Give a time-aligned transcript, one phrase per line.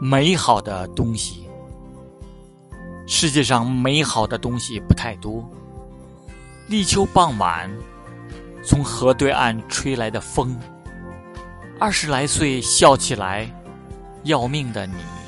[0.00, 1.48] 美好的东西。
[3.06, 5.48] 世界上美好的东西不太多。
[6.68, 7.70] 立秋傍晚
[8.64, 10.56] 从河对岸吹来的风
[11.78, 13.50] 二十来岁笑起来
[14.24, 15.21] 要命的你。